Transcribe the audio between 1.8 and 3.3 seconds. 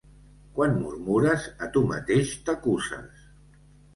mateix t'acuses.